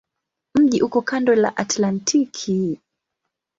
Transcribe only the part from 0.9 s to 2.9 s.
kando la Atlantiki.